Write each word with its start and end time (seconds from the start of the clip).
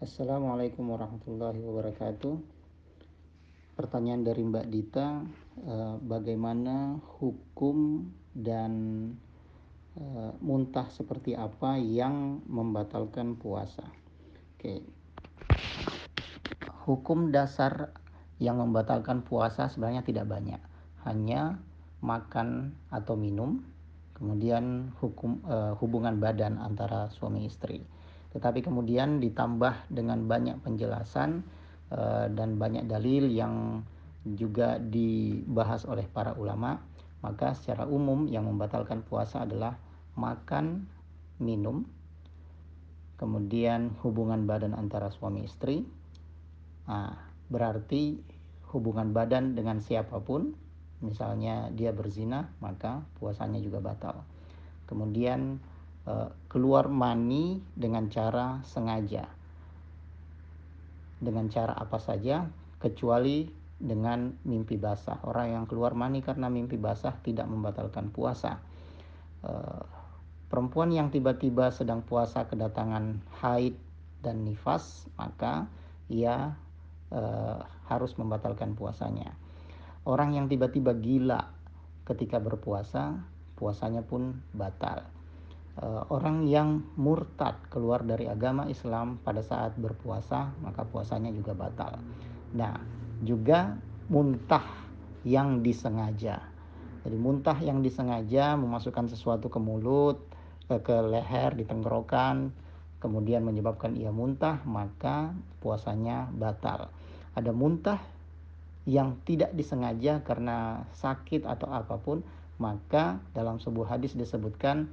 Assalamualaikum 0.00 0.96
warahmatullahi 0.96 1.60
wabarakatuh. 1.60 2.32
Pertanyaan 3.76 4.24
dari 4.24 4.40
Mbak 4.48 4.66
Dita, 4.72 5.20
eh, 5.60 5.96
bagaimana 6.00 6.96
hukum 7.20 8.08
dan 8.32 8.72
eh, 10.00 10.32
muntah 10.40 10.88
seperti 10.88 11.36
apa 11.36 11.76
yang 11.76 12.40
membatalkan 12.48 13.36
puasa? 13.36 13.84
Oke. 14.56 14.80
Hukum 16.88 17.28
dasar 17.28 17.92
yang 18.40 18.56
membatalkan 18.56 19.20
puasa 19.20 19.68
sebenarnya 19.68 20.00
tidak 20.00 20.24
banyak, 20.24 20.64
hanya 21.04 21.60
makan 22.00 22.72
atau 22.88 23.20
minum, 23.20 23.60
kemudian 24.16 24.96
hukum 24.96 25.44
eh, 25.44 25.76
hubungan 25.76 26.16
badan 26.16 26.56
antara 26.56 27.12
suami 27.12 27.44
istri 27.44 27.99
tetapi 28.30 28.62
kemudian 28.62 29.18
ditambah 29.18 29.90
dengan 29.90 30.26
banyak 30.26 30.62
penjelasan 30.62 31.42
uh, 31.90 32.30
dan 32.30 32.56
banyak 32.56 32.86
dalil 32.86 33.26
yang 33.26 33.82
juga 34.22 34.76
dibahas 34.76 35.88
oleh 35.88 36.04
para 36.06 36.36
ulama 36.36 36.78
maka 37.20 37.52
secara 37.52 37.84
umum 37.84 38.28
yang 38.28 38.48
membatalkan 38.48 39.04
puasa 39.04 39.44
adalah 39.44 39.76
makan 40.16 40.88
minum 41.40 41.84
kemudian 43.20 43.92
hubungan 44.00 44.48
badan 44.48 44.72
antara 44.72 45.12
suami 45.12 45.44
istri. 45.44 45.84
Nah, 46.88 47.12
berarti 47.52 48.16
hubungan 48.72 49.12
badan 49.12 49.52
dengan 49.52 49.84
siapa 49.84 50.24
pun 50.24 50.56
misalnya 51.04 51.68
dia 51.76 51.92
berzina 51.92 52.48
maka 52.64 53.04
puasanya 53.20 53.60
juga 53.60 53.84
batal. 53.84 54.24
Kemudian 54.88 55.60
keluar 56.50 56.90
mani 56.90 57.62
dengan 57.76 58.10
cara 58.10 58.58
sengaja. 58.66 59.30
Dengan 61.20 61.46
cara 61.52 61.76
apa 61.76 62.00
saja 62.00 62.48
kecuali 62.80 63.46
dengan 63.80 64.36
mimpi 64.44 64.76
basah. 64.76 65.24
Orang 65.24 65.56
yang 65.56 65.64
keluar 65.64 65.96
mani 65.96 66.20
karena 66.20 66.52
mimpi 66.52 66.76
basah 66.76 67.16
tidak 67.24 67.48
membatalkan 67.48 68.12
puasa. 68.12 68.60
Eh, 69.40 69.82
perempuan 70.52 70.92
yang 70.92 71.08
tiba-tiba 71.08 71.72
sedang 71.72 72.04
puasa 72.04 72.44
kedatangan 72.44 73.24
haid 73.40 73.78
dan 74.20 74.44
nifas, 74.44 75.08
maka 75.16 75.64
ia 76.12 76.52
uh, 77.08 77.58
harus 77.88 78.12
membatalkan 78.20 78.76
puasanya. 78.76 79.32
Orang 80.04 80.36
yang 80.36 80.50
tiba-tiba 80.50 80.92
gila 80.92 81.48
ketika 82.04 82.36
berpuasa, 82.36 83.16
puasanya 83.56 84.04
pun 84.04 84.42
batal 84.52 85.06
orang 86.10 86.44
yang 86.50 86.82
murtad 86.98 87.56
keluar 87.70 88.02
dari 88.04 88.26
agama 88.26 88.66
Islam 88.66 89.22
pada 89.22 89.40
saat 89.40 89.78
berpuasa 89.78 90.50
maka 90.60 90.84
puasanya 90.84 91.30
juga 91.30 91.54
batal. 91.54 92.02
Nah, 92.52 92.74
juga 93.22 93.78
muntah 94.10 94.66
yang 95.22 95.62
disengaja. 95.62 96.40
Jadi 97.00 97.16
muntah 97.16 97.56
yang 97.62 97.80
disengaja 97.80 98.58
memasukkan 98.60 99.08
sesuatu 99.08 99.48
ke 99.48 99.56
mulut, 99.56 100.20
ke, 100.68 100.84
ke 100.84 100.96
leher, 101.00 101.56
di 101.56 101.64
tenggorokan, 101.64 102.52
kemudian 103.00 103.40
menyebabkan 103.40 103.96
ia 103.96 104.12
muntah, 104.12 104.60
maka 104.68 105.32
puasanya 105.64 106.28
batal. 106.36 106.92
Ada 107.32 107.54
muntah 107.56 108.00
yang 108.84 109.16
tidak 109.24 109.56
disengaja 109.56 110.20
karena 110.24 110.84
sakit 110.98 111.48
atau 111.48 111.72
apa 111.72 111.96
pun, 112.00 112.20
maka 112.60 113.16
dalam 113.32 113.56
sebuah 113.56 113.96
hadis 113.96 114.12
disebutkan 114.12 114.92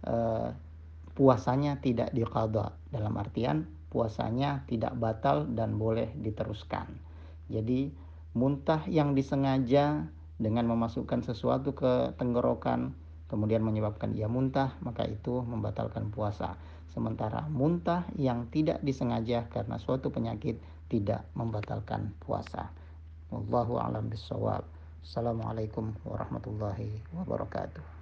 Eh, 0.00 0.48
puasanya 1.12 1.76
tidak 1.84 2.16
diqadha 2.16 2.72
dalam 2.88 3.12
artian 3.20 3.68
puasanya 3.90 4.64
tidak 4.70 4.94
batal 4.96 5.44
dan 5.50 5.76
boleh 5.76 6.08
diteruskan. 6.16 6.86
Jadi 7.50 7.90
muntah 8.32 8.86
yang 8.86 9.12
disengaja 9.18 10.06
dengan 10.40 10.64
memasukkan 10.70 11.26
sesuatu 11.26 11.74
ke 11.76 12.14
tenggorokan 12.16 12.94
kemudian 13.26 13.60
menyebabkan 13.60 14.14
ia 14.16 14.30
muntah 14.30 14.78
maka 14.80 15.04
itu 15.04 15.42
membatalkan 15.42 16.08
puasa. 16.14 16.56
Sementara 16.90 17.46
muntah 17.50 18.06
yang 18.16 18.48
tidak 18.48 18.80
disengaja 18.80 19.46
karena 19.50 19.76
suatu 19.78 20.10
penyakit 20.10 20.58
tidak 20.90 21.26
membatalkan 21.38 22.14
puasa. 22.22 22.70
Wallahu 23.30 23.78
a'lam 23.78 24.10
bishawab. 24.10 24.66
Assalamualaikum 25.06 25.94
warahmatullahi 26.02 26.98
wabarakatuh. 27.14 27.99